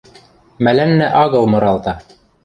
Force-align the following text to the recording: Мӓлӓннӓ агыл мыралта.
Мӓлӓннӓ 0.63 1.07
агыл 1.23 1.45
мыралта. 1.51 1.93